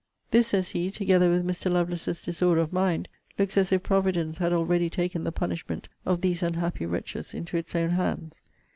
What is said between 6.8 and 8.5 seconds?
wretches into its own hands.'